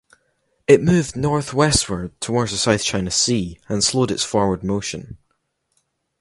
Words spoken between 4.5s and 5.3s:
motion.